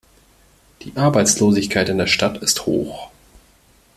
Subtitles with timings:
[0.81, 3.11] Die Arbeitslosigkeit in der Stadt ist hoch.